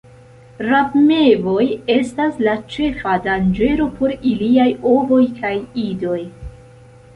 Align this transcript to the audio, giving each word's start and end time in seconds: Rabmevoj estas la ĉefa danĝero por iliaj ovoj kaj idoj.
Rabmevoj 0.69 1.65
estas 1.97 2.39
la 2.47 2.55
ĉefa 2.77 3.13
danĝero 3.27 3.87
por 4.01 4.15
iliaj 4.33 4.67
ovoj 4.95 5.23
kaj 5.39 5.55
idoj. 5.87 6.19